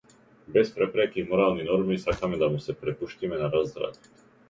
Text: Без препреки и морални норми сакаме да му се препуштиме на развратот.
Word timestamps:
Без 0.47 0.69
препреки 0.75 1.19
и 1.19 1.23
морални 1.27 1.63
норми 1.63 1.99
сакаме 2.07 2.37
да 2.43 2.49
му 2.49 2.59
се 2.59 2.79
препуштиме 2.81 3.37
на 3.37 3.51
развратот. 3.51 4.09